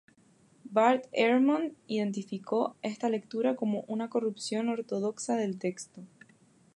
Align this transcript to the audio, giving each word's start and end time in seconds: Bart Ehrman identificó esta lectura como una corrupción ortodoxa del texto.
Bart 0.65 1.05
Ehrman 1.13 1.75
identificó 1.85 2.75
esta 2.81 3.07
lectura 3.07 3.55
como 3.55 3.81
una 3.81 4.09
corrupción 4.09 4.67
ortodoxa 4.69 5.35
del 5.35 5.59
texto. 5.59 6.01